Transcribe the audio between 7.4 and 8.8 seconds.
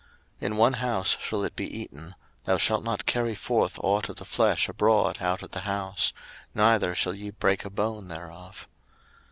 a bone thereof.